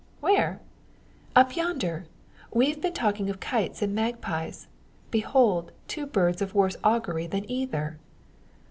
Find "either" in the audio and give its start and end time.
7.47-7.99